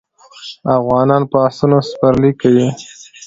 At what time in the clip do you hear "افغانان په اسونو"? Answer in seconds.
0.77-1.77